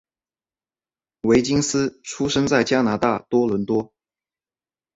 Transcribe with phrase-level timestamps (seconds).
[1.21, 3.93] 威金斯出生在加拿大多伦多。